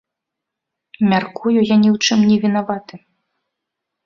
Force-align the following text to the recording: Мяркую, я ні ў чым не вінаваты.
Мяркую, 1.11 1.53
я 1.57 1.75
ні 1.83 1.89
ў 1.95 2.09
чым 2.09 2.19
не 2.31 2.37
вінаваты. 2.47 2.95